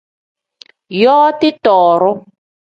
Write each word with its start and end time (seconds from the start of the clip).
Yooti 1.01 1.49
tooru. 1.63 2.11